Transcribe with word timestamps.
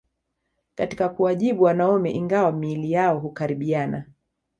Katika 0.75 1.09
kuwajibu 1.09 1.63
wanaume 1.63 2.11
ingawa 2.11 2.51
miili 2.51 2.91
yao 2.91 3.19
hukaribiana 3.19 4.05